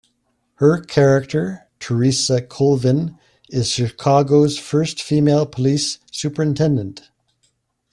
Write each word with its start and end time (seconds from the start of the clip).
Her 0.55 0.81
character 0.81 1.67
Teresa 1.79 2.41
Colvin 2.41 3.19
is 3.49 3.69
Chicago's 3.69 4.57
first 4.57 4.99
female 4.99 5.45
police 5.45 5.99
superintendent. 6.11 7.11